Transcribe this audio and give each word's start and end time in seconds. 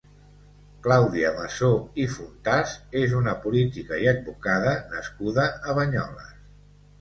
Clàudia 0.85 1.33
Massó 1.35 1.69
i 2.03 2.05
Fontàs 2.13 2.73
és 3.03 3.13
una 3.19 3.35
política 3.45 4.01
i 4.05 4.09
advocada 4.13 4.73
nascuda 4.97 5.47
a 5.61 5.77
Banyoles. 5.83 6.35